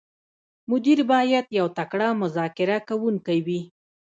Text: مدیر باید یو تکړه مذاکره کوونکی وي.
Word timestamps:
مدیر 0.69 0.99
باید 1.11 1.45
یو 1.59 1.67
تکړه 1.77 2.07
مذاکره 2.21 2.77
کوونکی 2.87 3.39
وي. 3.45 3.61